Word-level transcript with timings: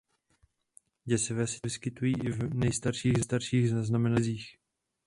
Děsivé 1.05 1.47
situace 1.47 1.53
se 1.53 1.59
vyskytují 1.63 2.13
i 2.25 2.31
v 2.31 2.53
nejstarších 2.53 3.69
zaznamenaných 3.71 4.23
příbězích. 4.43 4.57